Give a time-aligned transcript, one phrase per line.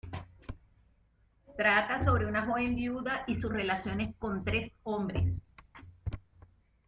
[1.55, 5.31] Trata sobre una joven viuda y sus relaciones con tres hombres.